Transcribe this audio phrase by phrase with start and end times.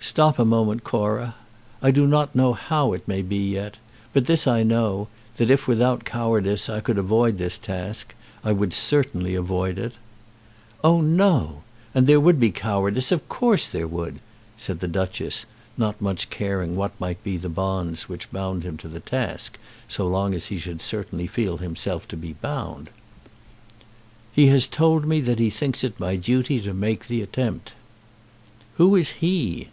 [0.00, 1.34] "Stop a moment, Cora.
[1.82, 3.76] I do not know how it may be yet.
[4.14, 8.72] But this I know, that if without cowardice I could avoid this task, I would
[8.72, 9.94] certainly avoid it."
[10.82, 11.62] "Oh no!
[11.94, 14.20] And there would be cowardice; of course there would,"
[14.56, 15.44] said the Duchess,
[15.76, 19.58] not much caring what might be the bonds which bound him to the task
[19.88, 22.88] so long as he should certainly feel himself to be bound.
[24.32, 27.74] "He has told me that he thinks it my duty to make the attempt."
[28.78, 29.68] "Who is he?"